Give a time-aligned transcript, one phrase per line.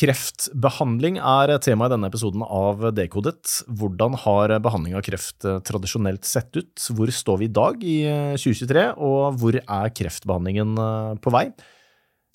[0.00, 3.58] Kreftbehandling er tema i denne episoden av Dekodet.
[3.68, 6.72] Hvordan har behandling av kreft tradisjonelt sett ut?
[6.96, 7.98] Hvor står vi i dag i
[8.40, 10.72] 2023, og hvor er kreftbehandlingen
[11.20, 11.50] på vei?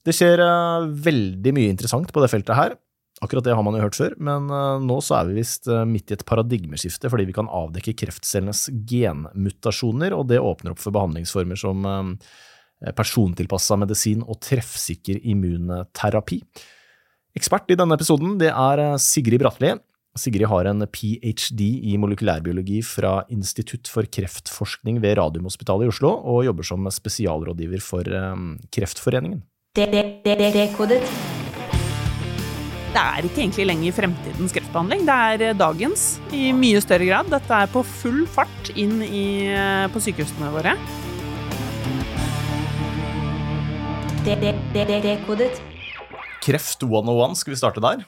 [0.06, 0.44] Det skjer
[1.08, 2.78] veldig mye interessant på det feltet her.
[3.26, 4.46] Akkurat det har man jo hørt før, men
[4.86, 10.14] nå så er vi visst midt i et paradigmeskifte fordi vi kan avdekke kreftcellenes genmutasjoner,
[10.14, 11.82] og det åpner opp for behandlingsformer som
[12.94, 16.44] persontilpassa medisin og treffsikker immunterapi.
[17.36, 19.74] Ekspert i denne episoden det er Sigrid Bratli.
[20.16, 21.66] Sigrid har en ph.d.
[21.84, 28.08] i molekylærbiologi fra Institutt for kreftforskning ved Radiumhospitalet i Oslo, og jobber som spesialrådgiver for
[28.72, 29.44] Kreftforeningen.
[29.76, 31.02] Dekodet.
[32.96, 37.28] Det er ikke egentlig lenger fremtidens kreftbehandling, det er dagens i mye større grad.
[37.36, 39.52] Dette er på full fart inn i,
[39.92, 40.80] på sykehusene våre.
[44.24, 45.75] Dekodet.
[46.46, 48.04] Kreft 101, skal vi starte der?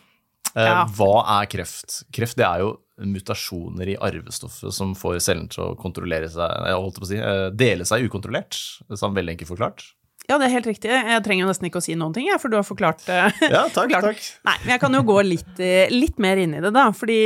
[0.54, 0.84] Ja.
[0.94, 2.04] Hva er kreft?
[2.14, 7.00] Kreft det er jo mutasjoner i arvestoffet som får cellen til å kontrollere seg, holdt
[7.02, 7.20] på å si,
[7.58, 8.58] dele seg ukontrollert,
[8.94, 9.86] sånn veldig enkelt forklart.
[10.28, 10.92] Ja, det er helt riktig.
[10.92, 13.20] Jeg trenger jo nesten ikke å si noen ting, for du har forklart det.
[13.54, 14.24] Ja, takk, takk.
[14.50, 16.90] Nei, men jeg kan jo gå litt, eh, litt mer inn i det, da.
[16.96, 17.20] Fordi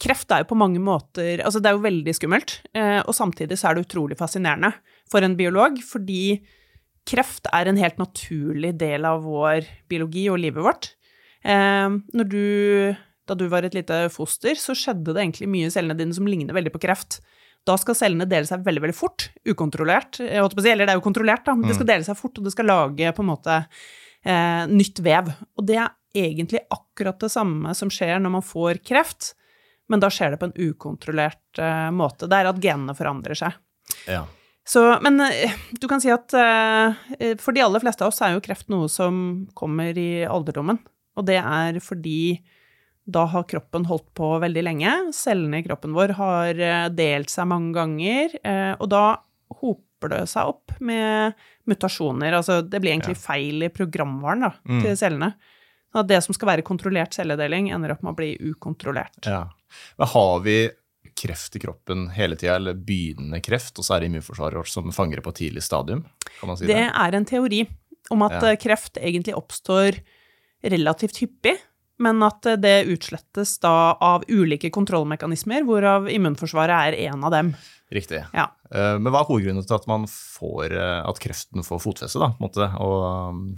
[0.00, 3.58] kreft er jo på mange måter Altså, det er jo veldig skummelt, eh, og samtidig
[3.60, 4.72] så er det utrolig fascinerende
[5.12, 6.38] for en biolog, fordi
[7.06, 10.92] kreft er en helt naturlig del av vår biologi og livet vårt.
[11.46, 11.88] Eh,
[12.24, 16.14] du Da du var et lite foster, så skjedde det egentlig mye i cellene dine
[16.14, 17.18] som ligner veldig på kreft.
[17.66, 20.20] Da skal cellene dele seg veldig veldig fort, ukontrollert.
[20.20, 22.52] Si, Eller det er jo kontrollert, da, men det skal dele seg fort, og det
[22.54, 23.56] skal lage på en måte
[24.22, 25.32] eh, nytt vev.
[25.58, 29.32] Og det er egentlig akkurat det samme som skjer når man får kreft,
[29.90, 32.30] men da skjer det på en ukontrollert eh, måte.
[32.30, 33.58] Det er at genene forandrer seg.
[34.06, 34.22] Ja.
[34.66, 38.34] Så, men eh, du kan si at eh, for de aller fleste av oss er
[38.34, 40.80] jo kreft noe som kommer i alderdommen.
[41.16, 42.40] Og det er fordi
[43.06, 44.94] da har kroppen holdt på veldig lenge.
[45.14, 48.34] Cellene i kroppen vår har eh, delt seg mange ganger,
[48.82, 49.04] og da
[49.60, 51.36] hoper det seg opp med
[51.70, 52.34] mutasjoner.
[52.34, 54.50] Altså det blir egentlig feil i programvaren da,
[54.82, 55.30] til cellene.
[55.94, 59.22] Så det som skal være kontrollert celledeling, ender opp med å bli ukontrollert.
[59.24, 59.44] Ja.
[59.96, 60.58] Men har vi
[61.16, 64.92] kreft i kroppen hele tida, eller begynnende kreft, og så er det immunforsvaret vårt som
[64.92, 66.04] fanger det på tidlig stadium?
[66.40, 66.90] Kan man si Det det?
[66.92, 67.62] er en teori
[68.10, 68.50] om at Ja.
[68.52, 69.96] eh, kreft egentlig oppstår
[70.62, 71.56] relativt hyppig,
[71.98, 77.54] men at eh, det utslettes da av ulike kontrollmekanismer, hvorav immunforsvaret er en av dem.
[77.90, 78.20] Riktig.
[78.34, 78.48] Ja.
[78.70, 80.72] Eh, Men hva er hovedgrunnen til at man får,
[81.08, 82.68] at kreften får fotfeste, da, måte?
[82.82, 83.54] Og um,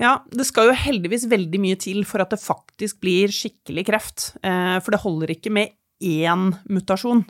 [0.00, 4.32] Ja, det skal jo heldigvis veldig mye til for at det faktisk blir skikkelig kreft,
[4.42, 5.70] for det holder ikke med
[6.02, 7.24] én mutasjon.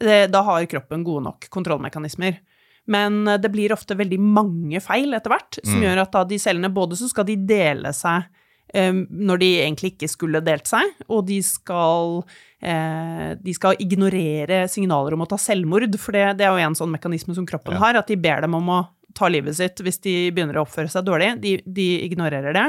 [0.00, 2.38] Det- Da har kroppen gode nok kontrollmekanismer.
[2.86, 6.38] Men eh, det blir ofte veldig mange feil etter hvert, som gjør at da de
[6.38, 8.24] cellene både så skal de dele seg
[8.74, 12.22] eh, når de egentlig ikke skulle delt seg, og de skal,
[12.60, 16.74] eh, de skal ignorere signaler om å ta selvmord, for det, det er jo en
[16.76, 17.78] sånn mekanisme som kroppen Ja.
[17.78, 20.88] har, at de ber dem om å ta livet sitt hvis de begynner å oppføre
[20.92, 21.40] seg dårlig.
[21.40, 22.66] De, de ignorerer det.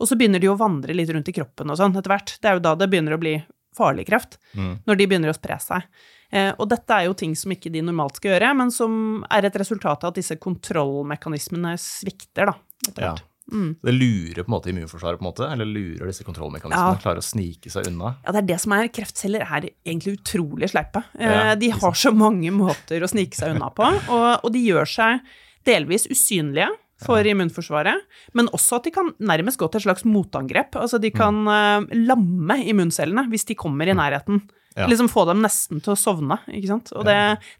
[0.00, 2.38] Og så begynner de å vandre litt rundt i kroppen og sånn etter hvert.
[2.40, 3.34] Det er jo da det begynner å bli
[3.76, 5.86] farlig kreft, når de begynner å spre seg.
[6.32, 9.48] Eh, og dette er jo ting som ikke de normalt skal gjøre, men som er
[9.48, 12.54] et resultat av at disse kontrollmekanismene svikter, da.
[13.00, 13.16] ja.
[13.50, 13.72] Mm.
[13.82, 17.00] Det lurer på en måte immunforsvaret, på en måte, eller lurer disse kontrollmekanismene, Ja.
[17.02, 18.12] klarer å snike seg unna.
[18.22, 21.02] Ja, det er det som er Kreftceller er egentlig utrolig sleipe.
[21.18, 24.86] Eh, de har så mange måter å snike seg unna på, og, og de gjør
[24.86, 25.20] seg
[25.66, 26.68] delvis usynlige
[27.00, 28.06] for immunforsvaret,
[28.36, 30.76] men også at de kan nærmest gå til et slags motangrep.
[30.80, 34.42] Altså de kan eh, lamme immuncellene hvis de kommer i nærheten.
[34.78, 34.86] Ja.
[34.86, 36.92] Liksom få dem nesten til å sovne, ikke sant.
[36.94, 37.16] Og det,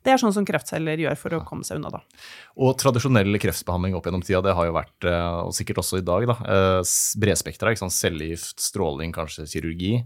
[0.06, 2.28] det er sånn som kreftceller gjør for å komme seg unna, da.
[2.62, 6.06] Og tradisjonell kreftbehandling opp gjennom tida, det har jo vært, eh, og sikkert også i
[6.06, 6.94] dag, da, eh,
[7.24, 9.96] bredspektra, cellegift, stråling, kanskje kirurgi.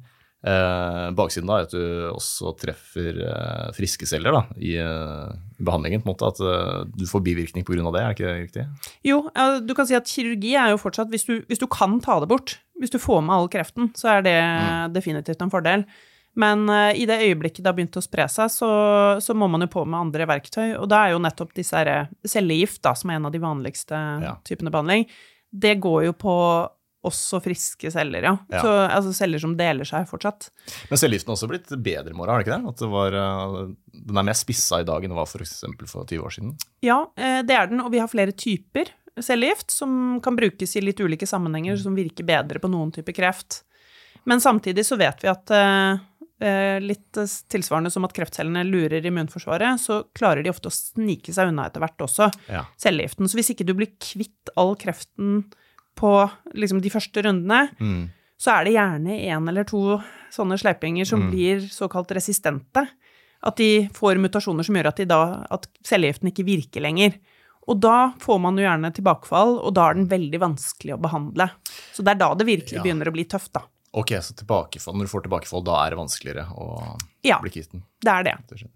[0.44, 6.02] Eh, baksiden da er at du også treffer eh, friske celler da, i, eh, behandlingen,
[6.04, 8.66] på en måte, at eh, du får bivirkning av det, er ikke det riktig?
[9.08, 9.22] Jo,
[9.64, 12.28] du kan si at kirurgi er jo fortsatt hvis du, hvis du kan ta det
[12.28, 14.36] bort, hvis du får med all kreften, så er det
[14.92, 15.86] definitivt en fordel.
[16.36, 18.68] Men eh, i det øyeblikket det har begynt å spre seg, så,
[19.22, 20.74] så må man jo på med andre verktøy.
[20.76, 21.84] Og da er jo nettopp disse
[22.26, 24.36] cellegift, da, som er en av de vanligste Ja.
[24.44, 25.06] typene behandling,
[25.54, 26.34] det går jo på
[27.04, 28.32] også friske celler, ja.
[28.52, 28.60] Ja.
[28.64, 30.48] Så, altså celler som deler seg fortsatt.
[30.90, 32.72] Men cellegiften har også blitt bedre i morgen, har det ikke det?
[32.74, 33.58] At det var, eh,
[34.10, 35.54] den er mer spissa i dag enn det var f.eks.
[35.64, 36.54] For, for 20 år siden?
[36.84, 38.90] Ja, eh, det er den, og vi har flere typer
[39.22, 43.60] cellegift som kan brukes i litt ulike sammenhenger, som virker bedre på noen typer kreft.
[44.26, 47.20] Men samtidig så vet vi at eh, litt
[47.52, 51.84] tilsvarende som at kreftcellene lurer immunforsvaret, så klarer de ofte å snike seg unna etter
[51.84, 52.64] hvert også, Ja.
[52.80, 53.28] cellegiften.
[53.30, 55.44] Så hvis ikke du blir kvitt all kreften
[55.96, 58.10] på liksom, de første rundene, Mm.
[58.38, 60.00] så er det gjerne én eller to
[60.34, 62.88] sånne sleipinger som blir såkalt resistente.
[63.44, 67.18] At de får mutasjoner som gjør at, da, at cellegiften ikke virker lenger.
[67.68, 71.50] Og da får man jo gjerne tilbakefall, og da er den veldig vanskelig å behandle.
[71.92, 72.82] Så det er da det virkelig Ja.
[72.82, 73.62] begynner å bli tøft, da.
[73.94, 77.70] Ok, så tilbakefall, når du får tilbakefall, da er det vanskeligere å Ja, bli kvitt
[77.70, 77.84] den.
[78.02, 78.34] det er det.
[78.58, 78.72] slett.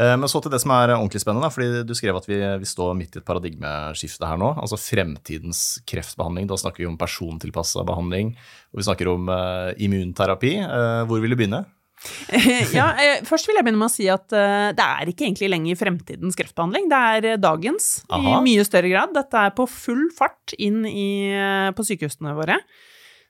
[0.00, 2.64] Eh, Men så til det som er ordentlig spennende, fordi du skrev at vi, vi
[2.68, 4.54] står midt i et paradigmeskifte her nå.
[4.58, 6.48] Altså fremtidens kreftbehandling.
[6.48, 8.34] Da snakker vi om persontilpassa behandling,
[8.72, 10.56] og vi snakker om uh, immunterapi.
[10.64, 11.64] Uh, hvor vil du begynne?
[12.74, 15.48] ja, eh, først vil jeg begynne med å si at eh, det er ikke egentlig
[15.52, 18.34] lenger fremtidens kreftbehandling, det er eh, dagens Aha.
[18.34, 19.14] i mye større grad.
[19.16, 22.58] Dette er på full fart inn i, eh, på sykehusene våre.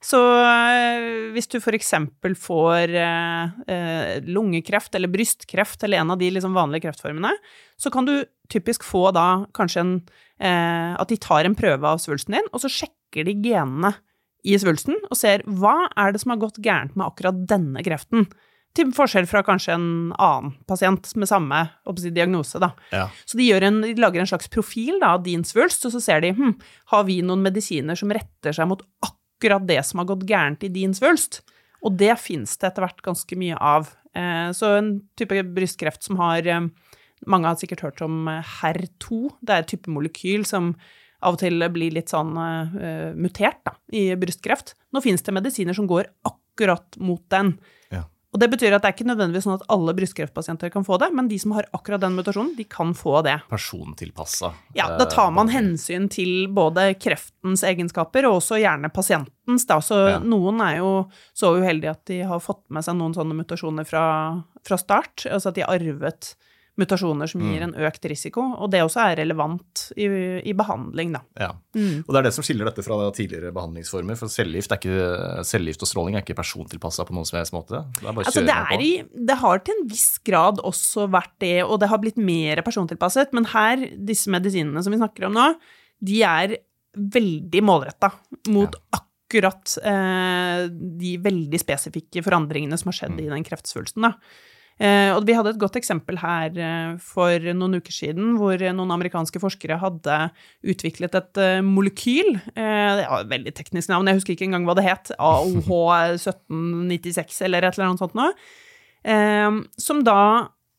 [0.04, 1.94] Så eh, hvis du f.eks.
[2.42, 7.32] får eh, eh, lungekreft eller brystkreft eller en av de liksom vanlige kreftformene,
[7.80, 8.18] så kan du
[8.52, 9.96] typisk få da kanskje en
[10.44, 13.92] At de tar en prøve av svulsten din, og så sjekker de genene
[14.44, 18.26] i svulsten og ser hva er det som har gått gærent med akkurat denne kreften.
[18.74, 19.86] Til forskjell fra kanskje en
[20.18, 22.72] annen pasient med samme oppsi, diagnose, da.
[22.90, 23.06] Ja.
[23.24, 26.26] Så de, en, de lager en slags profil da, av din svulst, og så ser
[26.26, 26.56] de hm,
[26.92, 29.22] har vi noen medisiner som retter seg mot akkurat
[29.66, 31.42] det som har gått gærent i din svulst.
[31.84, 33.90] Og det fins det etter hvert ganske mye av.
[34.16, 36.68] Eh, så en type brystkreft som har eh,
[37.26, 39.30] Mange har sikkert hørt om eh, HER2.
[39.40, 40.74] Det er et type molekyl som
[41.24, 44.74] av og til blir litt sånn eh, mutert da, i brystkreft.
[44.92, 47.54] Nå fins det medisiner som går akkurat mot den.
[48.34, 51.12] Og det betyr at det er ikke nødvendigvis sånn at alle brystkreftpasienter kan få det,
[51.14, 53.36] men de som har akkurat den mutasjonen, de kan få det.
[53.48, 54.50] Persontilpassa.
[54.74, 59.78] Ja, da tar man eh, hensyn til både kreftens egenskaper og også gjerne pasientens, da.
[59.78, 60.18] Så Ja.
[60.18, 60.90] noen er jo
[61.32, 65.48] så uheldige at de har fått med seg noen sånne mutasjoner fra, fra start, altså
[65.52, 66.34] at de har arvet
[66.80, 67.52] mutasjoner som Mm.
[67.52, 70.08] gir en økt risiko, og det også er relevant i,
[70.42, 71.20] i behandling, da.
[71.38, 71.52] Ja.
[71.76, 72.02] Mm.
[72.02, 74.18] Og det er det som skiller dette fra tidligere behandlingsformer.
[74.18, 77.84] For cellegift, er ikke, cellegift og stråling er ikke persontilpassa på noen som helst måte.
[78.00, 78.92] Det er bare Altså, det, er i,
[79.30, 83.32] det har til en viss grad også vært det, og det har blitt mer persontilpasset,
[83.36, 85.48] men her, disse medisinene som vi snakker om nå,
[86.04, 86.56] de er
[86.94, 88.10] veldig målretta
[88.54, 94.12] mot akkurat eh, de veldig spesifikke forandringene som har skjedd i den kreftsvulsten, da.
[94.82, 98.94] Eh, og vi hadde et godt eksempel her eh, for noen uker siden, hvor noen
[98.96, 100.16] amerikanske forskere hadde
[100.66, 102.30] utviklet et eh, molekyl.
[102.56, 105.06] Det var et veldig teknisk navn, jeg husker ikke engang hva det het.
[105.14, 108.30] AOH1796 eller et eller annet sånt noe.
[109.80, 110.20] Som da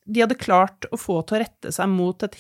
[0.05, 2.35] de hadde klart å få til å rette seg mot et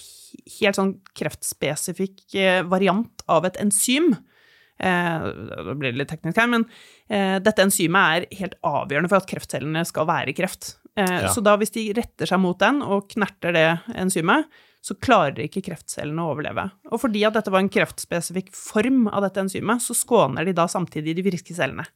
[0.59, 2.35] helt sånn kreftspesifikk
[2.69, 4.07] variant av et enzym.
[4.75, 5.27] Eh,
[5.65, 6.65] det blir litt teknisk her, men
[7.07, 10.75] eh, dette enzymet er helt avgjørende for at kreftcellene skal være kreft.
[10.97, 11.27] Eh, Ja.
[11.33, 14.45] Så da hvis de retter seg mot den og knerter det enzymet,
[14.85, 16.69] så klarer ikke kreftcellene å overleve.
[16.93, 20.67] Og fordi at dette var en kreftspesifikk form av dette enzymet, så skåner de da
[20.69, 21.87] samtidig de virke cellene.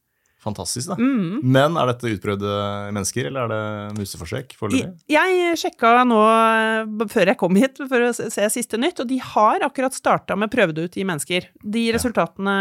[0.43, 0.95] Fantastisk, da.
[0.99, 1.41] Mm.
[1.43, 2.51] Men er dette utprøvde
[2.95, 4.93] mennesker, eller er det museforsøk foreløpig?
[5.11, 9.19] Jeg sjekka nå eh, før jeg kom hit for å se siste nytt, og de
[9.33, 11.49] har akkurat starta med prøvd ut i mennesker.
[11.59, 12.55] De resultatene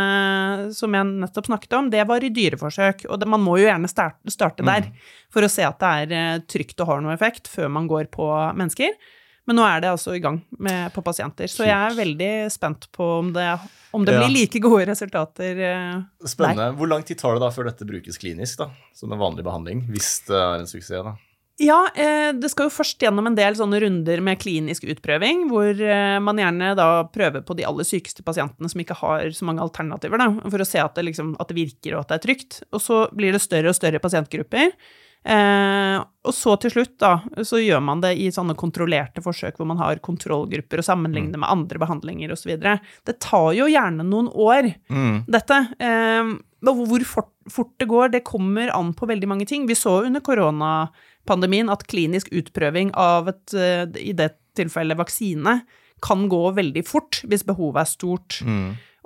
[0.74, 4.64] som jeg nettopp snakket om, det var i dyreforsøk, og man må jo gjerne starte,
[4.64, 4.90] der der
[5.32, 8.10] for å se at det er eh, trygt og har noe effekt før man går
[8.14, 8.26] på
[8.58, 8.96] mennesker.
[9.48, 12.84] Men nå er det altså i gang med, på pasienter, så jeg er veldig spent
[12.92, 13.46] på om det,
[13.96, 14.20] om det Ja.
[14.26, 16.74] blir like gode resultater eh, Spennende.
[16.76, 18.68] Hvor lang tid tar det da før dette brukes klinisk, da?
[18.94, 21.14] Som en vanlig behandling, hvis det er en suksess, da?
[21.58, 25.72] Ja, eh, det skal jo først gjennom en del sånne runder med klinisk utprøving, hvor
[25.74, 29.64] eh, man gjerne da prøver på de aller sykeste pasientene som ikke har så mange
[29.64, 32.26] alternativer, da, for å se at det, liksom, at det virker og at det er
[32.28, 32.60] trygt.
[32.70, 34.70] Og så blir det større og større pasientgrupper.
[35.24, 35.96] Eh,
[36.28, 39.80] og så til slutt, da, så gjør man det i sånne kontrollerte forsøk hvor man
[39.80, 42.54] har kontrollgrupper og sammenligner med andre behandlinger osv.
[42.58, 44.70] Det tar jo gjerne noen år,
[45.26, 45.60] dette.
[45.80, 46.34] Eh,
[46.68, 49.66] hvor fort, fort det går, det kommer an på veldig mange ting.
[49.70, 55.60] Vi så under koronapandemien at klinisk utprøving av et, eh, i det tilfellet vaksine,
[56.02, 58.42] kan gå veldig fort hvis behovet er stort.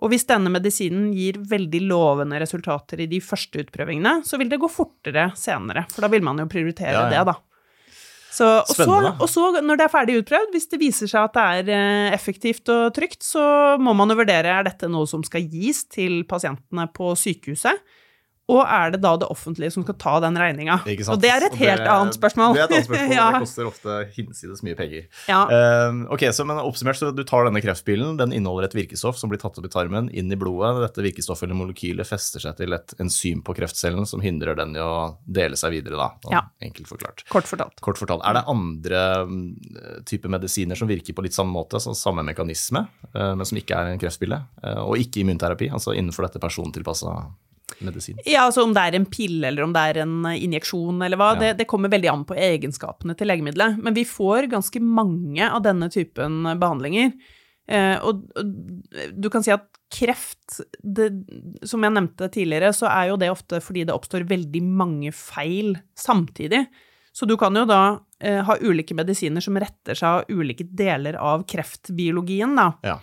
[0.03, 4.59] Og hvis denne medisinen gir veldig lovende resultater i de første utprøvingene, så vil det
[4.63, 7.11] gå fortere senere, for da vil man jo prioritere Ja, ja.
[7.13, 7.39] det, da.
[8.33, 11.35] Så, og, så, og så, når det er ferdig utprøvd, hvis det viser seg at
[11.37, 13.43] det er eh, effektivt og trygt, så
[13.77, 17.83] må man jo vurdere er dette noe som skal gis til pasientene på sykehuset,
[18.51, 20.81] og er det da det offentlige som skal ta den regninga?
[20.83, 22.57] Og det er et helt helt annet spørsmål.
[22.57, 23.27] Det er et annet spørsmål, ja.
[23.33, 25.07] det koster ofte hinsides mye penger.
[25.31, 25.41] Ja.
[25.49, 29.33] Uh, ok, så men Oppsummert, så du tar denne kreftpilen, den inneholder et virkestoff som
[29.33, 30.75] blir tatt opp i tarmen, inn i blodet.
[30.83, 34.83] Dette virkestoffet eller molekylet fester seg til et enzym på kreftcellen som hindrer den i
[34.83, 36.11] å dele seg videre, da.
[36.25, 36.45] sånn Ja.
[36.63, 37.25] Enkelt forklart.
[37.33, 37.79] Kort fortalt.
[37.85, 39.47] Kort fortalt, Er det andre mm,
[40.09, 43.79] typer medisiner som virker på litt samme måte, sånn samme mekanisme, uh, men som ikke
[43.79, 47.11] er en kreftpille, Uh, og ikke immunterapi, altså innenfor dette persontilpassa
[47.81, 48.19] medisin?
[48.29, 51.17] Ja, altså om det er en pille eller om det er en eh, injeksjon eller
[51.21, 51.41] hva, Ja.
[51.41, 53.79] det, det kommer veldig an på egenskapene til legemiddelet.
[53.83, 57.13] Men vi får ganske mange av denne typen behandlinger.
[57.71, 58.55] Eh, og, og
[59.17, 61.11] du kan si at kreft, det,
[61.69, 65.77] som jeg nevnte tidligere, så er jo det ofte fordi det oppstår veldig mange feil
[65.99, 66.67] samtidig.
[67.13, 71.19] Så du kan jo da eh, ha ulike medisiner som retter seg av ulike deler
[71.21, 72.71] av kreftbiologien, da.
[72.89, 72.95] Ja.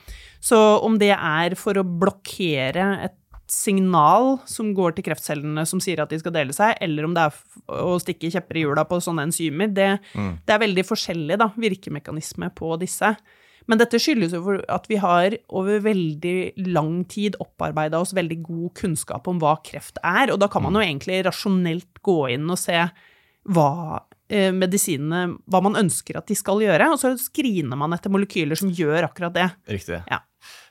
[0.41, 3.18] Så om det er for å blokkere et
[3.53, 7.25] signal som går til kreftcellene som sier at de skal dele seg, eller om det
[7.27, 11.51] er å stikke kjepper i hjula på sånne enzymer, det, det er veldig forskjellig da,
[11.59, 13.13] virkemekanisme på disse.
[13.69, 18.71] Men dette skyldes jo at vi har over veldig lang tid opparbeida oss veldig god
[18.79, 22.57] kunnskap om hva kreft er, og da kan man jo egentlig rasjonelt gå inn og
[22.57, 22.79] se
[23.49, 23.73] hva
[24.29, 28.57] eh, medisinene Hva man ønsker at de skal gjøre, og så screener man etter molekyler
[28.59, 29.47] som gjør akkurat det.
[29.69, 30.01] Riktig.
[30.09, 30.23] Ja.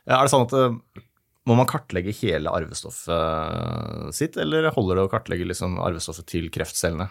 [0.08, 1.06] Er det sånn at eh,
[1.49, 7.09] må man kartlegge hele arvestoffet sitt, eller holder det å kartlegge liksom arvestoffet til kreftcellene?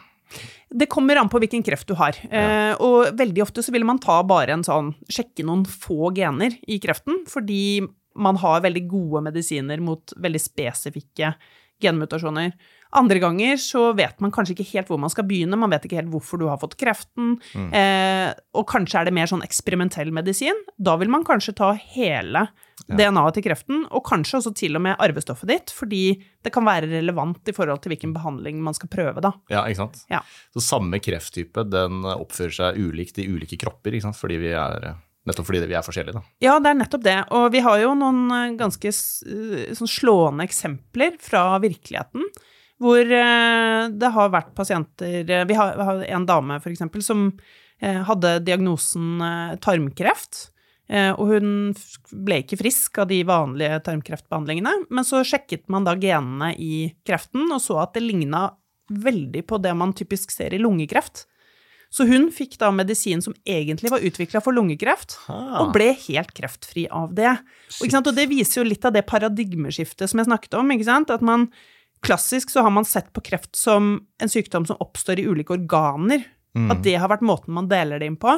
[0.70, 2.18] Det kommer an på hvilken kreft du har.
[2.28, 6.58] Eh, og veldig ofte så vil man ta bare en sånn Sjekke noen få gener
[6.68, 7.86] i kreften, fordi
[8.18, 11.32] man har veldig gode medisiner mot veldig spesifikke
[11.84, 12.52] genmutasjoner.
[12.98, 16.00] Andre ganger så vet man kanskje ikke helt hvor man skal begynne, man vet ikke
[16.00, 17.36] helt hvorfor du har fått kreften,
[17.76, 20.58] eh, og kanskje er det mer sånn eksperimentell medisin.
[20.78, 22.48] Da vil man kanskje ta hele
[22.88, 26.04] DNA-et til kreften, og kanskje også til og med arvestoffet ditt, fordi
[26.46, 29.34] det kan være relevant i forhold til hvilken behandling man skal prøve, da.
[29.52, 30.04] Ja, ikke sant?
[30.12, 30.22] Ja.
[30.56, 34.20] Så samme krefttype, den oppfører seg ulikt i ulike kropper, ikke sant?
[34.20, 34.92] Fordi vi er,
[35.28, 36.36] nettopp fordi vi er forskjellige, da.
[36.44, 37.18] Ja, det er nettopp det.
[37.36, 42.30] Og vi har jo noen eh, ganske eh, sånn slående eksempler fra virkeligheten.
[42.82, 47.02] Hvor eh, det har vært pasienter eh, Vi har, vi har en dame, for eksempel,
[47.06, 47.32] som
[47.82, 49.18] eh, hadde diagnosen
[49.64, 50.52] tarmkreft.
[50.88, 51.48] Og hun
[52.24, 54.86] ble ikke frisk av de vanlige tarmkreftbehandlingene.
[54.88, 58.46] Men så sjekket man da genene i kreften og så at det ligna
[58.88, 61.26] veldig på det man typisk ser i lungekreft.
[61.92, 65.38] Så hun fikk da medisin som egentlig var utvikla for lungekreft, ha.
[65.60, 67.36] og ble helt kreftfri av det.
[67.82, 70.72] Og, og det viser jo litt av det paradigmeskiftet som jeg snakket om.
[70.72, 71.12] ikke sant?
[71.12, 71.50] At man
[72.06, 76.26] Klassisk så har man sett på kreft som en sykdom som oppstår i ulike organer.
[76.72, 78.34] At det har vært måten man deler det inn på.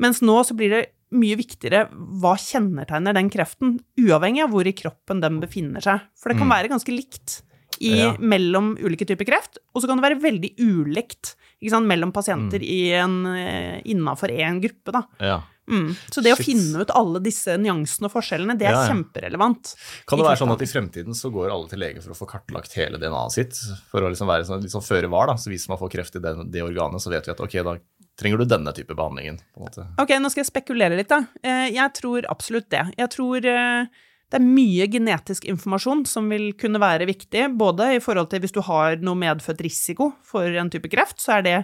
[0.00, 1.88] Mens nå så blir det mye viktigere
[2.22, 6.06] hva kjennetegner den kreften, uavhengig av hvor i kroppen den befinner seg.
[6.16, 7.40] For det kan være ganske likt
[7.80, 8.14] i, Ja.
[8.18, 12.60] mellom ulike typer kreft, og så kan det være veldig ulikt ikke sant, mellom pasienter
[12.60, 13.00] mm.
[13.00, 14.92] en, eh, innafor én gruppe.
[14.92, 15.02] Da.
[15.18, 15.42] Ja.
[15.70, 15.92] Mm.
[16.10, 18.90] Så det å finne ut alle disse nyansene og forskjellene, det er Ja, ja.
[18.92, 19.72] kjemperelevant.
[20.10, 22.28] Kan det være sånn at i fremtiden så går alle til lege for å få
[22.30, 25.38] kartlagt hele DNA-et sitt, for å liksom være sånn, litt sånn føre var, da.
[25.40, 27.76] Så hvis man får kreft i det, det organet, så vet vi at ok, da
[28.20, 29.38] trenger du denne type behandlingen.
[29.56, 31.22] Ok, nå skal jeg spekulere litt, da.
[31.42, 32.82] Eh, Jeg tror absolutt det.
[32.98, 33.86] Jeg tror eh,
[34.30, 38.52] det er mye genetisk informasjon som vil kunne være viktig, både i forhold til hvis
[38.54, 41.56] du har noe medfødt risiko for en type kreft, så er det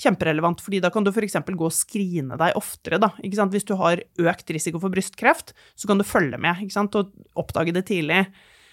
[0.00, 1.36] kjemperelevant, fordi da kan du f.eks.
[1.44, 3.12] gå og skrine deg oftere, da.
[3.20, 7.84] Hvis du har økt risiko for brystkreft, så kan du følge med, og oppdage det
[7.90, 8.24] tidlig.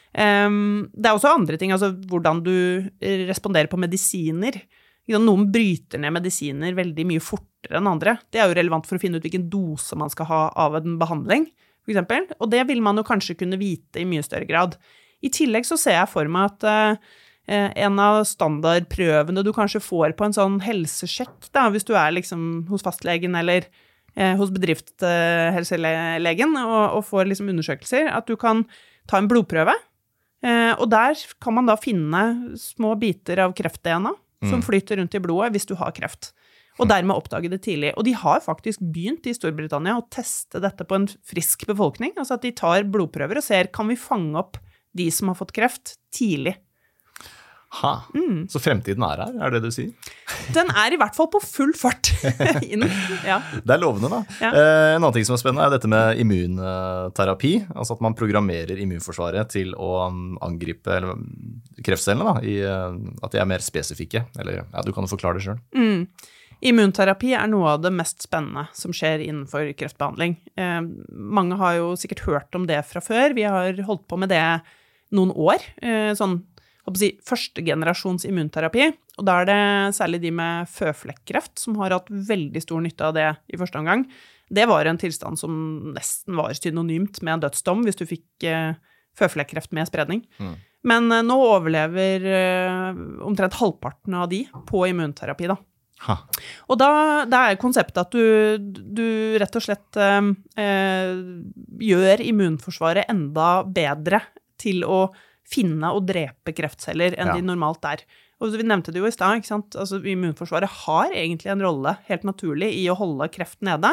[0.10, 2.56] Um, det er også andre ting, altså hvordan du
[3.30, 4.58] responderer på medisiner.
[5.10, 8.18] Noen bryter ned medisiner veldig mye fortere enn andre.
[8.30, 11.00] Det er jo relevant for å finne ut hvilken dose man skal ha av en
[11.02, 11.50] behandling,
[11.86, 12.36] f.eks.
[12.40, 14.78] Og det vil man jo kanskje kunne vite i mye større grad.
[15.26, 17.10] I tillegg så ser jeg for meg at eh,
[17.50, 22.68] en av standardprøvene du kanskje får på en sånn helsesjekk, da, hvis du er liksom
[22.70, 23.66] hos fastlegen eller
[24.16, 28.68] eh, hos bedriftshelselegen og, og får liksom undersøkelser, at du kan
[29.10, 29.74] ta en blodprøve,
[30.46, 34.14] eh, og der kan man da finne små biter av kreft-DNA
[34.48, 36.32] som flyter rundt i blodet hvis du har kreft.
[36.80, 37.92] Og dermed oppdage det tidlig.
[38.00, 42.14] Og de har faktisk begynt i Storbritannia å teste dette på en frisk befolkning.
[42.16, 44.56] Altså at de tar blodprøver og ser kan vi fange opp
[44.96, 46.56] de som har fått kreft, tidlig.
[47.70, 47.92] Ha.
[48.50, 49.92] Så fremtiden er her, er det du sier?
[50.56, 52.10] Den er i hvert fall på full fart
[52.66, 52.82] inn.
[53.28, 53.38] Ja.
[53.62, 54.22] Det er lovende, da.
[54.42, 54.50] Ja.
[54.50, 57.54] Eh, en annen ting som er spennende, er dette med immunterapi.
[57.76, 62.34] Altså at man programmerer immunforsvaret til å mm, angripe eller, mm, kreftcellene.
[62.34, 64.26] Da, i, eh, at de er mer spesifikke.
[64.42, 65.62] Eller ja, du kan jo forklare det sjøl.
[66.60, 70.40] Immunterapi er noe av det mest spennende som skjer innenfor kreftbehandling.
[70.60, 70.82] Eh,
[71.14, 73.38] mange har jo sikkert hørt om det fra før.
[73.38, 74.44] Vi har holdt på med det
[75.16, 75.64] noen år.
[75.86, 76.42] Eh, sånn
[76.98, 78.90] jeg, førstegenerasjons immunterapi.
[79.20, 79.62] Og da er det
[79.98, 84.08] særlig de med føflekkreft som har hatt veldig stor nytte av det i første omgang.
[84.50, 85.54] Det var en tilstand som
[85.94, 88.74] nesten var synonymt med en dødsdom hvis du fikk eh,
[89.20, 90.24] føflekkreft med spredning.
[90.88, 95.60] Men eh, nå overlever eh, omtrent halvparten av de på immunterapi, da.
[96.08, 96.16] Ha.
[96.72, 96.92] Og da,
[97.28, 101.10] da er konseptet at du, du rett og slett eh,
[101.90, 104.22] gjør immunforsvaret enda bedre
[104.60, 105.10] til å
[105.50, 107.36] finne og drepe kreftceller enn Ja.
[107.36, 108.04] de normalt er.
[108.40, 109.42] Og vi nevnte det jo i stad.
[109.76, 113.92] Altså, immunforsvaret har egentlig en rolle, helt naturlig, i å holde kreft nede,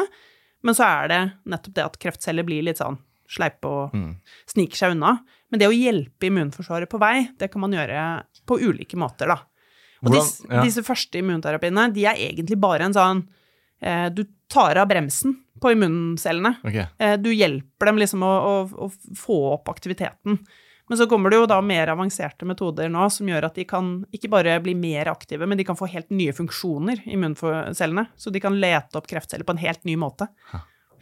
[0.63, 2.97] men så er det nettopp det at kreftceller blir litt sånn
[3.27, 3.91] sleipe og
[4.47, 5.17] sniker seg unna.
[5.51, 9.41] Men det å hjelpe immunforsvaret på vei, det kan man gjøre på ulike måter, da.
[10.03, 10.63] Og Hvordan- disse, ja.
[10.63, 13.27] disse første immunterapiene, de er egentlig bare en sånn
[13.81, 16.57] eh, Du tar av bremsen på immuncellene.
[16.63, 16.85] Okay.
[16.99, 18.31] Eh, du hjelper dem liksom å,
[18.71, 20.39] å, å få opp aktiviteten.
[20.87, 23.91] Men så kommer det jo da mer avanserte metoder nå som gjør at de kan
[24.15, 28.07] ikke bare bli mer aktive, men de kan få helt nye funksjoner i immuncellene.
[28.15, 30.29] Så de kan lete opp kreftceller på en helt ny måte.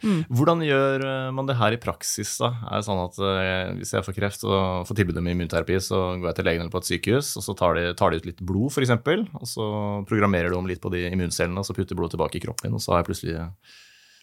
[0.04, 2.50] Hvordan gjør eh, man det her i praksis, da?
[2.68, 6.00] Er det sånn at eh, hvis jeg får kreft og får tilbud om immunterapi, så
[6.18, 8.28] går jeg til legen eller på et sykehus, og så tar de, tar de ut
[8.28, 8.92] litt blod, f.eks.,
[9.40, 9.68] og så
[10.10, 12.84] programmerer de om litt på de immuncellene, og så putter blodet tilbake i kroppen, og
[12.84, 13.38] så har jeg plutselig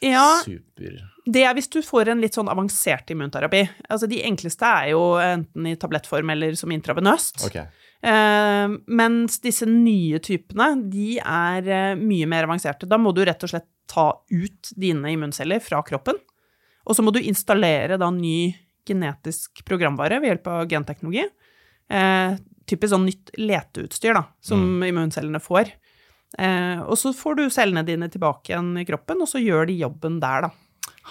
[0.04, 3.64] Ja, super det er hvis du får en litt sånn avansert immunterapi.
[3.88, 7.46] Altså de enkleste er jo enten i tablettform eller som intravenøst.
[7.48, 7.70] Okay.
[8.04, 12.90] Uh, mens disse nye typene, de er uh, mye mer avanserte.
[12.90, 16.20] Da må du rett og slett ta ut dine immunceller fra kroppen,
[16.84, 18.52] og så må du installere da ny
[18.88, 21.24] genetisk programvare ved hjelp av genteknologi.
[21.88, 22.36] Uh,
[22.68, 25.72] typisk sånn nytt leteutstyr da, som immuncellene får.
[26.40, 29.80] Eh, og så får du cellene dine tilbake igjen i kroppen, og så gjør de
[29.84, 30.54] jobben der, da.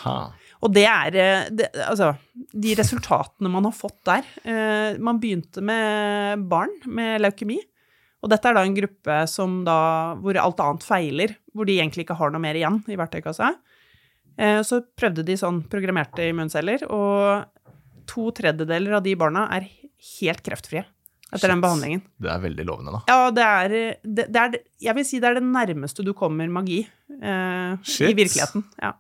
[0.03, 0.17] Ha.
[0.63, 5.61] Og det er eh, det, Altså, de resultatene man har fått der eh, Man begynte
[5.61, 7.59] med barn med leukemi.
[8.23, 9.77] Og dette er da en gruppe som da,
[10.23, 13.51] hvor alt annet feiler, hvor de egentlig ikke har noe mer igjen i verktøykassa.
[14.39, 19.67] Eh, så prøvde de sånn programmerte immunceller, og to tredjedeler av de barna er
[20.21, 20.87] helt kreftfrie
[21.33, 22.03] etter den behandlingen.
[22.21, 23.03] Det er veldig lovende, da.
[23.09, 26.51] Ja, det er, det, det er Jeg vil si det er det nærmeste du kommer
[26.53, 28.11] magi eh, Shit.
[28.11, 28.67] i virkeligheten.
[28.83, 28.93] Ja.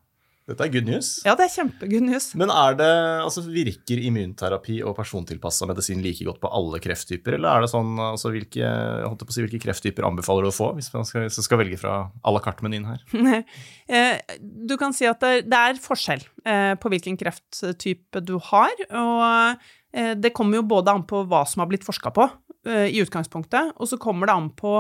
[0.49, 1.09] Dette er good news.
[1.23, 2.25] ja, det er kjempegood news.
[2.35, 2.89] Men er det,
[3.23, 7.93] altså Virker immunterapi og persontilpassa medisin like godt på alle krefttyper, eller er det sånn,
[8.03, 11.07] altså hvilke, jeg holdt på å si, hvilke krefttyper anbefaler du å få, hvis man
[11.07, 13.05] skal, hvis man skal velge fra à la carte-menyen her?
[13.93, 18.73] Eh, Du kan si at det, det er forskjell eh, på hvilken krefttype du har,
[18.89, 19.63] og
[19.95, 22.27] eh, det kommer jo både an på hva som har blitt forska på
[22.63, 24.75] i utgangspunktet, og så kommer det an på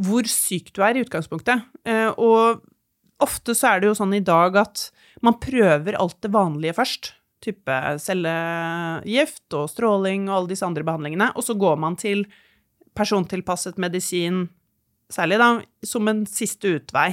[0.00, 1.60] hvor syk du er i utgangspunktet.
[2.16, 2.62] Og
[3.24, 4.88] ofte så er det jo sånn i dag at
[5.24, 7.12] man prøver alt det vanlige først.
[7.42, 12.24] Type cellegift og stråling og alle disse andre behandlingene, og så går man til
[12.94, 14.44] persontilpasset medisin,
[15.12, 15.48] særlig da,
[15.86, 17.10] som en siste utvei.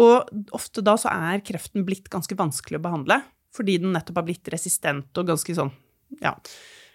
[0.00, 3.20] Og ofte da så er kreften blitt ganske vanskelig å behandle,
[3.54, 5.72] fordi den nettopp har blitt resistent og ganske sånn,
[6.22, 6.34] ja,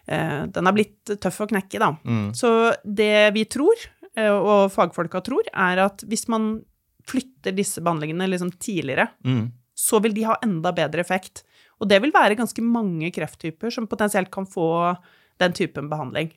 [0.07, 1.91] eh, den har blitt tøff å knekke, da.
[2.35, 2.51] Så
[2.83, 3.75] det vi tror,
[4.15, 6.65] eh, og fagfolka tror, er at hvis man
[7.09, 9.51] flytter disse behandlingene liksom tidligere, Mm.
[9.75, 11.43] så vil de ha enda bedre effekt.
[11.81, 14.97] Og det vil være ganske mange krefttyper som potensielt kan få
[15.39, 16.31] den typen behandling.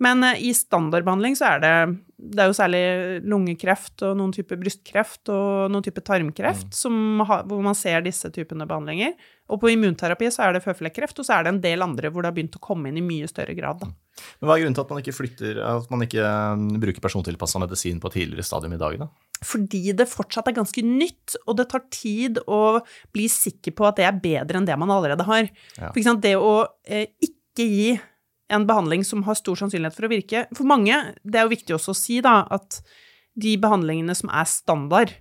[0.00, 2.82] Men eh, i standardbehandling så er det Det er jo særlig
[3.30, 8.30] lungekreft og noen typer brystkreft og noen typer tarmkreft som har, hvor man ser disse
[8.34, 9.12] typene behandlinger.
[9.48, 12.22] Og på immunterapi så er det føflekkreft, og så er det en del andre hvor
[12.22, 13.78] det har begynt å komme inn i mye større grad.
[13.80, 13.86] Da.
[14.40, 16.26] Men Hva er grunnen til at man ikke flytter, at man ikke
[16.60, 19.08] mm, bruker persontilpassa medisin på tidligere stadium i dag, da?
[19.46, 22.80] Fordi det fortsatt er ganske nytt, og det tar tid å
[23.14, 25.50] bli sikker på at det er bedre enn det man allerede har.
[25.78, 25.92] Ja.
[25.92, 26.54] For eksempel det å
[26.88, 27.92] eh, ikke gi
[28.48, 31.74] en behandling som har stor sannsynlighet for å virke For mange, det er jo viktig
[31.76, 32.80] også å si da, at
[33.38, 35.12] de behandlingene som er standard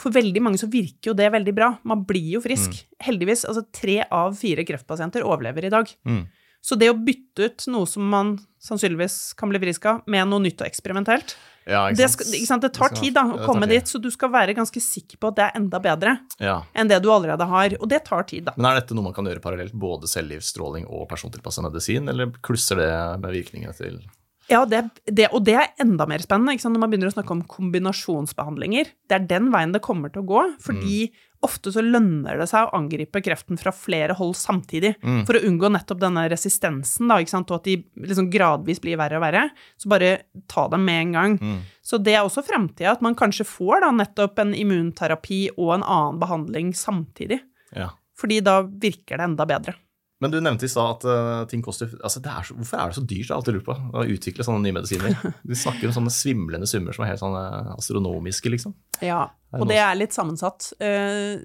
[0.00, 1.68] For veldig mange så virker jo det veldig bra.
[1.86, 2.80] Man blir jo frisk.
[3.04, 3.44] Heldigvis.
[3.46, 5.92] Altså tre av fire kreftpasienter overlever i dag.
[6.02, 6.24] Mm.
[6.64, 10.40] Så det å bytte ut noe som man sannsynligvis kan bli frisk av, med noe
[10.46, 11.36] nytt og eksperimentelt,
[11.68, 12.28] Ja, det, skal,
[12.60, 15.36] det tar tid da, å komme dit, så du skal være ganske sikker på at
[15.38, 16.58] det er enda bedre Ja.
[16.76, 17.76] enn det du allerede har.
[17.80, 18.52] Og det tar tid, da.
[18.56, 22.80] Men er dette noe man kan gjøre parallelt, både cellegiftstråling og persontilpassa medisin, eller klusser
[22.80, 24.00] det med virkningene til
[24.48, 27.44] Ja, det, det, og det er enda mer spennende når man begynner å snakke om
[27.48, 28.92] kombinasjonsbehandlinger.
[29.08, 31.06] Det er den veien det kommer til å gå, fordi
[31.44, 35.26] ofte så lønner det seg å angripe kreften fra flere hold samtidig, Mm.
[35.26, 39.22] for å unngå nettopp denne resistensen, da, og at de liksom gradvis blir verre og
[39.22, 39.50] verre.
[39.78, 41.38] Så bare ta dem med en gang.
[41.38, 41.60] Mm.
[41.82, 45.82] Så det er også framtida, at man kanskje får da nettopp en immunterapi og en
[45.82, 47.40] annen behandling samtidig.
[47.74, 47.90] Ja.
[48.16, 49.74] Fordi da virker det enda bedre.
[50.22, 52.96] Men du nevnte i stad at eh, ting koster altså er så, Hvorfor er det
[52.98, 53.24] så dyrt?
[53.26, 55.16] Jeg har alltid lurt på å utvikle sånne nye medisiner.
[55.48, 57.42] Du snakker om sånne svimlende summer som er helt sånne
[57.74, 58.76] astronomiske, liksom.
[59.04, 59.26] Ja,
[59.58, 60.70] og det er litt sammensatt.
[60.82, 61.42] Eh,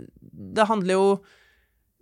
[0.56, 1.08] Det handler jo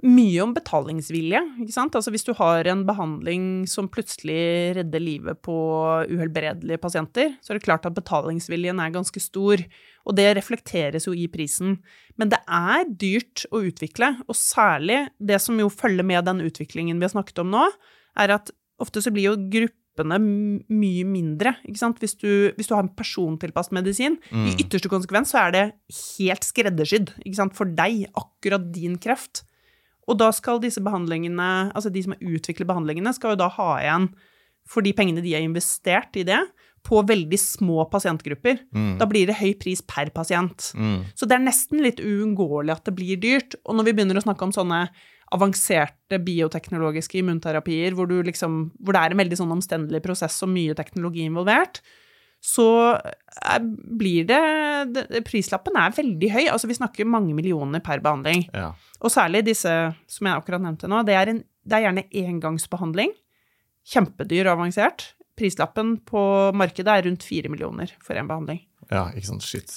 [0.05, 1.95] mye om betalingsvilje, ikke sant?
[1.97, 5.55] Altså hvis du har en behandling som plutselig redder livet på
[6.11, 9.63] uhelbredelige pasienter, så er det klart at betalingsviljen er ganske stor,
[10.05, 11.79] og det reflekteres jo i prisen.
[12.13, 17.01] Men det er dyrt å utvikle, og særlig det som jo følger med den utviklingen
[17.01, 17.65] vi har snakket om nå,
[18.21, 21.97] er at ofte så blir jo gruppene mye mindre, ikke sant?
[21.97, 25.67] Hvis du, hvis du har en persontilpasset medisin, i ytterste konsekvens så er det
[26.21, 29.41] helt skreddersydd, ikke sant, for deg, akkurat din kreft.
[30.07, 33.73] Og da skal disse behandlingene, altså de som har utviklet behandlingene, skal jo da ha
[33.81, 34.09] igjen
[34.67, 36.39] for de pengene de har investert i det,
[36.87, 38.61] på veldig små pasientgrupper.
[38.99, 40.69] Da blir det høy pris per pasient.
[41.19, 43.57] Så det er nesten litt uunngåelig at det blir dyrt.
[43.67, 44.85] Og når vi begynner å snakke om sånne
[45.35, 50.53] avanserte bioteknologiske immunterapier, hvor, du liksom, hvor det er en veldig sånn omstendelig prosess og
[50.53, 51.81] mye teknologi involvert,
[52.43, 53.63] så er,
[53.99, 54.41] blir det,
[54.93, 56.43] det Prislappen er veldig høy.
[56.53, 58.45] Altså, vi snakker mange millioner per behandling.
[58.53, 58.71] Ja.
[59.01, 59.73] Og særlig disse
[60.09, 63.13] som jeg akkurat nevnte nå, det er, en, det er gjerne engangsbehandling.
[63.87, 65.09] Kjempedyr og avansert.
[65.37, 66.21] Prislappen på
[66.57, 68.63] markedet er rundt fire millioner for en behandling.
[68.89, 69.43] ja, ikke sant.
[69.43, 69.73] Shit.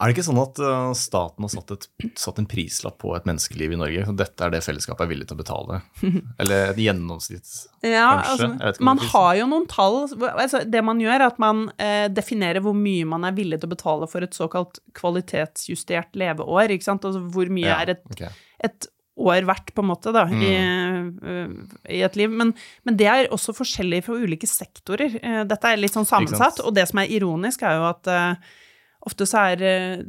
[0.00, 1.86] Er det ikke sånn at eh, staten har satt, et,
[2.18, 4.06] satt en prislapp på et menneskeliv i Norge?
[4.16, 5.80] Dette er det fellesskapet er villig til å betale?
[6.40, 7.50] Eller et gjennomsnitt?
[7.84, 8.48] Ja, Kanskje.
[8.64, 10.00] Altså, man har jo noen tall.
[10.32, 13.68] Altså, det man gjør, er at man eh, definerer hvor mye man er villig til
[13.68, 16.72] å betale for et såkalt kvalitetsjustert leveår.
[16.74, 17.04] ikke sant?
[17.04, 18.32] Altså hvor mye Ja, er et, okay.
[18.64, 21.08] et år verdt, på en måte, da, i, Mm.
[21.22, 22.30] øh, i et liv.
[22.30, 22.52] Men,
[22.84, 25.14] men det er også forskjellig for ulike sektorer.
[25.22, 28.34] Uh, Dette er litt sånn sammensatt, og det som er ironisk, er jo at uh,
[29.06, 30.02] ofte så er eh,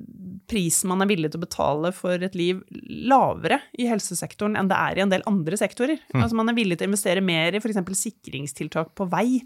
[0.48, 4.78] prisen man er villig til å betale for et liv, lavere i helsesektoren enn det
[4.80, 6.00] er i en del andre sektorer.
[6.13, 6.22] Mm.
[6.24, 7.82] Altså man er villig til å investere mer i f.eks.
[8.00, 9.41] sikringstiltak på vei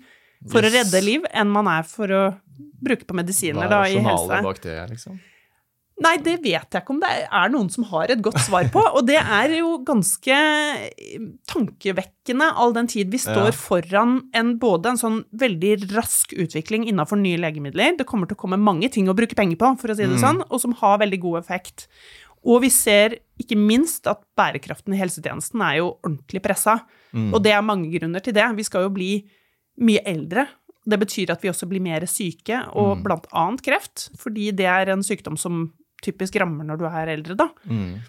[0.54, 2.22] for å redde liv, enn man er for å
[2.80, 4.06] bruke på medisiner Hva da, er i helse.
[4.30, 5.18] rasjonalet bak det, liksom?
[6.00, 8.80] Nei, det vet jeg ikke om det er noen som har et godt svar på.
[8.96, 10.38] Og det er jo ganske
[11.50, 13.56] tankevekkende all den tid vi står Ja.
[13.58, 18.44] foran en, både en sånn veldig rask utvikling innenfor nye legemidler, det kommer til å
[18.46, 21.00] komme mange ting å bruke penger på, for å si det sånn, og som har
[21.00, 21.88] veldig god effekt.
[22.46, 26.80] Og vi ser ikke minst at bærekraften i helsetjenesten er jo ordentlig pressa.
[27.34, 28.46] Og det er mange grunner til det.
[28.56, 29.28] Vi skal jo bli
[29.82, 30.48] mye eldre.
[30.88, 34.90] Det betyr at vi også blir mer syke, og blant annet kreft, fordi det er
[34.94, 35.74] en sykdom som
[36.06, 37.50] typisk rammer når du er eldre, da.
[37.70, 38.00] Mm.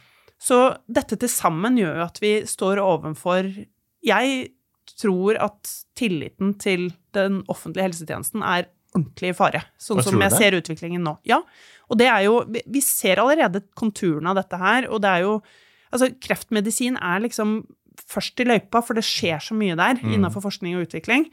[0.40, 0.56] Så
[0.88, 3.50] dette til sammen gjør jo at vi står overfor
[4.06, 4.50] Jeg
[4.98, 10.38] tror at tilliten til den offentlige helsetjenesten er ordentlig i fare, sånn som jeg det?
[10.40, 11.12] ser utviklingen nå.
[11.28, 11.42] Ja,
[11.90, 15.40] og det er jo Vi ser allerede konturene av dette her, og det er jo
[15.92, 17.64] Altså, kreftmedisin er liksom
[18.06, 20.12] først i løypa, for det skjer så mye der Mm.
[20.14, 21.24] innenfor forskning og utvikling.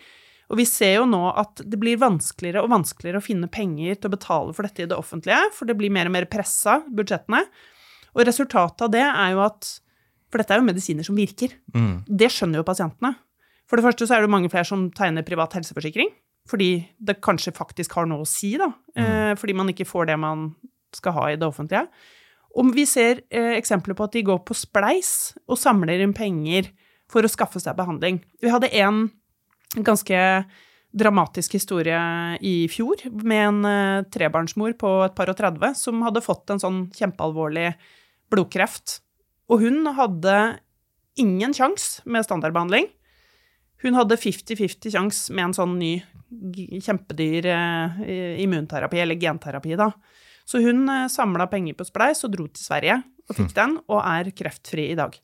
[0.47, 4.09] Og vi ser jo nå at det blir vanskeligere og vanskeligere å finne penger til
[4.09, 7.41] å betale for dette i det offentlige, for det blir mer og mer pressa, budsjettene.
[8.15, 9.75] Og resultatet av det er jo at
[10.27, 11.53] For dette er jo medisiner som virker.
[11.71, 12.03] Mm.
[12.03, 13.13] Det skjønner jo pasientene.
[13.63, 16.09] For det første så er det mange flere som tegner privat helseforsikring,
[16.51, 18.67] fordi det kanskje faktisk har noe å si, da.
[18.99, 20.49] Eh, fordi man ikke får det man
[20.91, 21.87] skal ha i det offentlige.
[22.59, 26.73] Og vi ser eh, eksempler på at de går på spleis og samler inn penger
[27.11, 28.19] for å skaffe seg behandling.
[28.43, 29.05] Vi hadde en
[29.75, 30.19] ganske
[30.97, 31.99] dramatisk historie
[32.41, 36.61] i fjor med en eh, trebarnsmor på et par og 30 som hadde fått en
[36.61, 37.71] sånn kjempealvorlig
[38.31, 39.01] blodkreft.
[39.51, 40.37] Og hun hadde
[41.19, 42.87] ingen sjans med standardbehandling.
[43.83, 45.91] Hun hadde 50-50 sjans med en sånn ny
[46.83, 49.91] kjempedyr eh, immunterapi, eller genterapi, da.
[50.47, 54.01] Så hun eh, samla penger på Spleis og dro til Sverige og fikk den, og
[54.01, 55.15] er kreftfri i dag.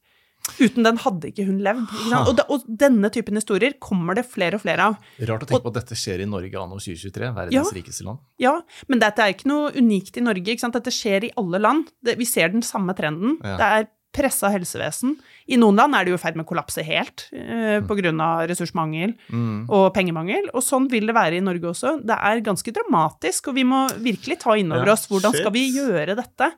[0.59, 1.85] Uten den hadde ikke hun levd.
[1.87, 2.27] Ikke sant?
[2.27, 4.97] Og, det, og denne typen historier kommer det flere og flere av.
[5.23, 7.63] Rart å tenke på at dette skjer i Norge anno 2023, verdens Ja.
[7.77, 8.19] rikeste land.
[8.43, 8.57] Ja,
[8.91, 10.43] men dette er ikke noe unikt i Norge.
[10.53, 10.75] Ikke sant?
[10.75, 11.87] Dette skjer i alle land.
[12.03, 13.37] Det, vi ser den samme trenden.
[13.41, 13.55] Ja.
[13.57, 15.15] Det er pressa helsevesen.
[15.49, 18.19] I noen land er det jo i ferd med å kollapse helt eh, på grunn
[18.21, 19.65] av ressursmangel Mm.
[19.73, 20.51] og pengemangel.
[20.53, 21.95] Og sånn vil det være i Norge også.
[22.05, 25.41] Det er ganske dramatisk, og vi må virkelig ta inn over Ja, oss hvordan shit.
[25.41, 26.51] skal vi gjøre dette.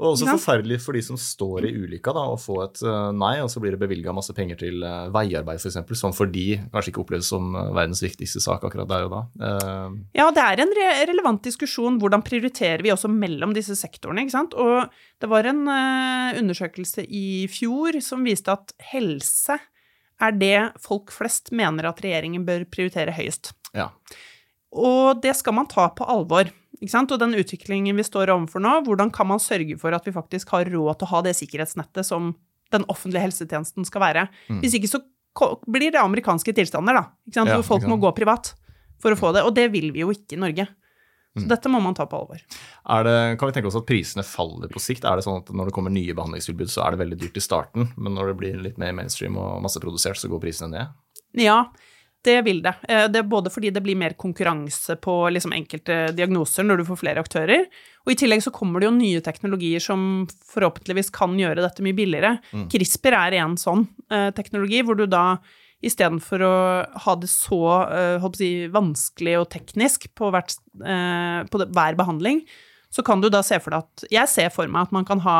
[0.00, 3.34] Og også forferdelig for de som står i ulykka, da, å få et eh, nei,
[3.44, 6.94] og så blir det bevilga masse penger til eh, veiarbeid, f.eks., som for de kanskje
[6.94, 9.20] ikke oppleves som eh, verdens viktigste sak akkurat der og da.
[10.16, 11.98] Ja, det er en re relevant diskusjon.
[12.00, 14.24] Hvordan prioriterer vi også mellom disse sektorene?
[14.24, 14.56] ikke sant?
[14.56, 14.88] Og
[15.20, 15.66] det var en
[16.40, 19.58] undersøkelse i fjor som viste at helse
[20.20, 23.52] er det folk flest mener at regjeringen bør prioritere høyest.
[23.76, 23.90] ja.
[24.70, 26.46] Og det skal man ta på alvor.
[26.80, 30.54] Og den utviklingen vi står overfor nå, hvordan kan man sørge for at vi faktisk
[30.54, 32.34] har råd til å ha det sikkerhetsnettet som
[32.72, 34.26] den offentlige helsetjenesten skal være?
[34.62, 35.02] Hvis ikke så
[35.68, 37.04] blir det amerikanske tilstander, da.
[37.36, 38.54] Ja, Hvor folk må gå privat
[39.00, 39.44] for å få det.
[39.46, 40.66] Og det vil vi jo ikke i Norge.
[41.38, 42.40] Så dette må man ta på alvor.
[43.06, 45.04] Det, kan vi tenke oss at prisene faller på sikt?
[45.06, 47.44] Er det sånn at når det kommer nye behandlingstilbud, så er det veldig dyrt i
[47.44, 50.98] starten, men når det blir litt mer mainstream og masseprodusert, så går prisene ned?
[51.38, 51.60] Ja,
[52.26, 52.74] det vil det.
[52.88, 56.84] Eh, Det er både fordi det blir mer konkurranse på liksom enkelte diagnoser når du
[56.90, 57.64] får flere aktører,
[58.04, 61.96] og i tillegg så kommer det jo nye teknologier som forhåpentligvis kan gjøre dette mye
[61.96, 62.38] billigere.
[62.72, 65.38] CRISPR er en sånn eh, teknologi, hvor du da
[65.82, 66.54] istedenfor å
[67.06, 70.52] ha det så eh, si, vanskelig og teknisk på, hvert,
[70.84, 72.42] eh, på det, hver behandling,
[72.92, 75.20] så kan du da se for deg at Jeg ser for meg at man kan
[75.24, 75.38] ha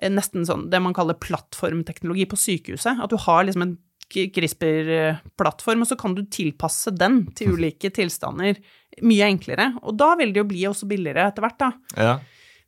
[0.00, 3.02] eh, nesten sånn det man kaller plattformteknologi på sykehuset.
[3.02, 3.76] At du har liksom en
[4.10, 8.58] CRISPR-plattform, og så kan du tilpasse den til ulike tilstander
[9.06, 9.70] mye enklere.
[9.86, 11.70] Og da vil det jo bli også billigere etter hvert, da.
[11.96, 12.16] Ja.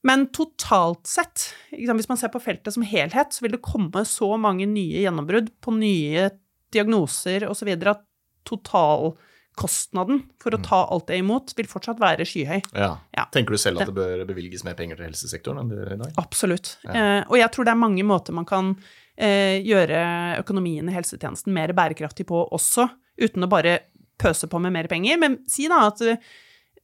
[0.06, 4.32] Men totalt sett, hvis man ser på feltet som helhet, så vil det komme så
[4.40, 6.30] mange nye gjennombrudd på nye
[6.74, 7.70] diagnoser osv.
[7.76, 8.02] at
[8.48, 12.58] totalkostnaden for å ta alt det imot vil fortsatt være skyhøy.
[12.74, 12.96] ja.
[13.14, 13.28] Ja.
[13.32, 16.00] Tenker du selv at det bør bevilges mer penger til helsesektoren enn det gjør i
[16.00, 16.16] dag?
[16.18, 16.74] Absolutt.
[16.88, 18.74] Eh, og jeg tror det er mange måter man kan
[19.12, 19.98] gjøre
[20.40, 22.86] økonomien i helsetjenesten mer bærekraftig på også,
[23.20, 23.74] uten å bare
[24.22, 25.20] pøse på med mer penger.
[25.20, 26.20] Men si da at eh,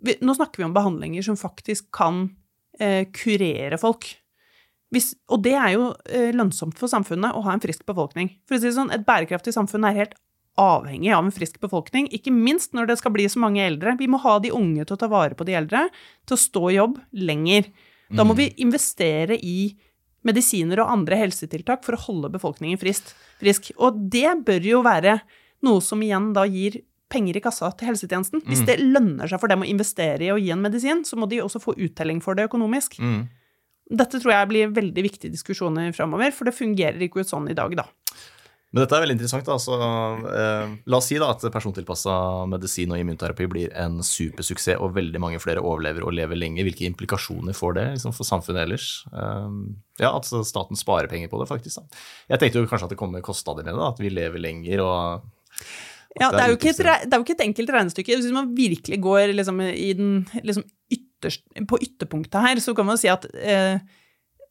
[0.05, 2.27] vi, nå snakker vi om behandlinger som faktisk kan
[2.81, 4.11] eh, kurere folk.
[4.95, 8.33] Hvis, og det er jo eh, lønnsomt for samfunnet å ha en frisk befolkning.
[8.49, 10.17] For å si det sånn, Et bærekraftig samfunn er helt
[10.59, 13.95] avhengig av en frisk befolkning, ikke minst når det skal bli så mange eldre.
[14.01, 15.85] Vi må ha de unge til å ta vare på de eldre,
[16.27, 17.69] til å stå i jobb lenger.
[18.11, 19.77] Da må vi investere i
[20.29, 23.11] medisiner og andre helsetiltak for å holde befolkningen frisk.
[23.41, 23.73] frisk.
[23.77, 25.19] Og det bør jo være
[25.67, 28.45] noe som igjen da gir penger i kassa til helsetjenesten.
[28.47, 31.29] Hvis det lønner seg for dem å investere i å gi en medisin, så må
[31.31, 32.99] de også få uttelling for det økonomisk.
[33.01, 33.23] Mm.
[33.99, 37.57] Dette tror jeg blir veldig viktige diskusjoner framover, for det fungerer ikke ut sånn i
[37.57, 37.87] dag, da.
[38.69, 39.47] Men dette er veldig interessant.
[39.49, 39.77] da, så
[40.29, 42.15] eh, La oss si da at persontilpassa
[42.51, 46.67] medisin og immunterapi blir en supersuksess, og veldig mange flere overlever og lever lenger.
[46.69, 48.89] Hvilke implikasjoner får det liksom, for samfunnet ellers?
[49.09, 49.47] Eh,
[50.05, 51.81] ja, At staten sparer penger på det, faktisk.
[51.81, 52.03] da.
[52.35, 54.85] Jeg tenkte jo kanskje at det kommer kostnader med det, da, at vi lever lenger
[54.85, 55.31] og
[56.19, 58.19] Ja, det er jo ikke et, det er jo ikke et enkelt regnestykke.
[58.21, 63.01] Hvis man virkelig går liksom i den liksom ytterst, På ytterpunktet her, så kan man
[63.01, 63.81] si at eh,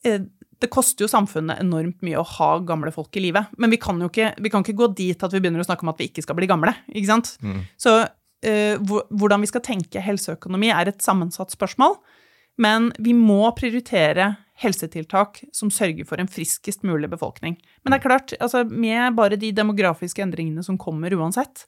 [0.03, 0.25] eh,
[0.59, 3.43] det koster jo samfunnet enormt mye å ha gamle folk i live.
[3.61, 5.85] Men vi kan jo ikke, vi kan ikke gå dit at vi begynner å snakke
[5.85, 6.73] om at vi ikke skal bli gamle.
[6.89, 7.35] ikke sant?
[7.77, 11.97] Så uh, hvordan vi skal tenke helseøkonomi, er et sammensatt spørsmål.
[12.57, 17.59] Men vi må prioritere helsetiltak som sørger for en friskest mulig befolkning.
[17.85, 21.67] Men det er klart, altså, med bare de demografiske endringene som kommer uansett,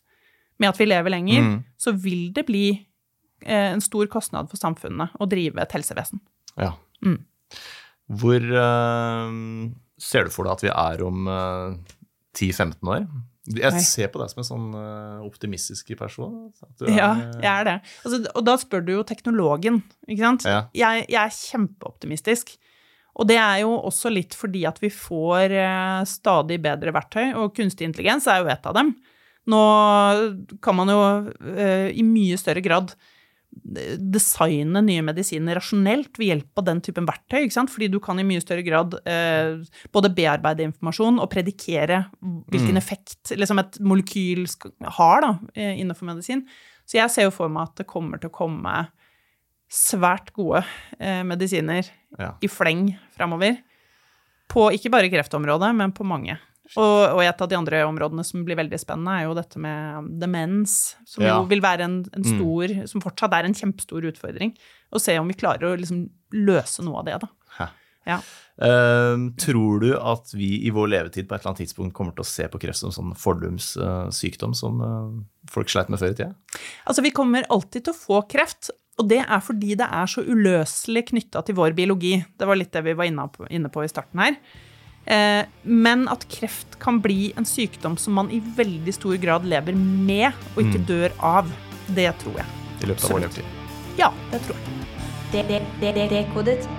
[0.60, 1.64] med at vi lever lenger, Mm.
[1.78, 2.66] så vil det bli
[3.46, 6.20] uh, en stor kostnad for samfunnet å drive et helsevesen.
[6.58, 6.74] Ja.
[7.06, 7.22] Mm.
[8.10, 9.34] Hvor uh,
[10.02, 11.76] ser du for deg at vi er om uh,
[12.38, 13.04] 10-15 år?
[13.50, 16.50] Jeg ser på deg som en sånn uh, optimistisk person.
[16.86, 17.78] Ja, eh, jeg er det.
[18.04, 20.46] Altså, og da spør du jo teknologen, ikke sant?
[20.46, 20.60] Ja.
[20.78, 22.54] Jeg, jeg er kjempeoptimistisk.
[23.20, 27.56] Og det er jo også litt fordi at vi får eh, stadig bedre verktøy, og
[27.58, 28.94] kunstig intelligens er jo et av dem.
[29.50, 29.64] Nå
[30.62, 31.00] kan man jo
[31.56, 33.18] eh, i mye større grad eh,
[33.50, 37.72] designe nye medisiner rasjonelt ved hjelp av den typen verktøy, ikke sant?
[37.74, 39.58] fordi du kan i mye større grad eh,
[39.94, 44.46] både bearbeide informasjon og predikere hvilken effekt liksom et molekyl
[45.00, 46.46] har da, eh, innenfor medisin.
[46.90, 48.76] Så jeg ser jo for meg at det kommer til å komme
[49.70, 50.64] svært gode
[51.00, 51.86] eh, medisiner
[52.18, 52.34] Ja.
[52.42, 53.60] i fleng framover.
[54.50, 56.40] På ikke bare kreftområdet, men på mange.
[56.78, 60.12] Og, og et av de andre områdene som blir veldig spennende, er jo dette med
[60.22, 61.40] demens, som Ja.
[61.40, 64.54] jo vil være en, en stor Som fortsatt er en kjempestor utfordring.
[64.94, 67.32] Og se om vi klarer å liksom løse noe av det, da.
[68.08, 68.20] Ja.
[68.60, 72.26] Uh, tror du at vi i vår levetid på et eller annet tidspunkt kommer til
[72.26, 75.12] å se på kreft som sånn fordumssykdom som uh,
[75.52, 76.34] folk sleit med før i tida?
[76.90, 80.24] Altså, vi kommer alltid til å få kreft, og det er fordi det er så
[80.26, 82.18] uløselig knytta til vår biologi.
[82.40, 84.40] Det var litt det vi var inne på, inne på i starten her.
[85.10, 89.78] Eh, men at kreft kan bli en sykdom som man i veldig stor grad lever
[89.78, 91.50] med, og ikke dør av,
[91.98, 92.60] det tror jeg.
[92.80, 93.56] I løpet av vår levetid?
[93.98, 94.78] Ja, det tror jeg.
[95.32, 96.70] Det, det, det, det, Dekodet.